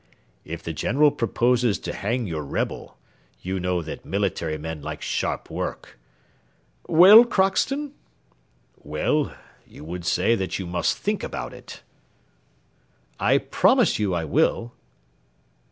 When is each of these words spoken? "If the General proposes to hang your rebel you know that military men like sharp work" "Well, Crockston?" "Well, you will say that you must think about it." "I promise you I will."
"If 0.43 0.63
the 0.63 0.73
General 0.73 1.11
proposes 1.11 1.77
to 1.77 1.93
hang 1.93 2.25
your 2.25 2.41
rebel 2.43 2.97
you 3.41 3.59
know 3.59 3.83
that 3.83 4.03
military 4.03 4.57
men 4.57 4.81
like 4.81 5.03
sharp 5.03 5.51
work" 5.51 5.99
"Well, 6.87 7.23
Crockston?" 7.23 7.91
"Well, 8.77 9.37
you 9.67 9.83
will 9.83 10.01
say 10.01 10.33
that 10.33 10.57
you 10.57 10.65
must 10.65 10.97
think 10.97 11.21
about 11.21 11.53
it." 11.53 11.83
"I 13.19 13.37
promise 13.37 13.99
you 13.99 14.15
I 14.15 14.25
will." 14.25 14.73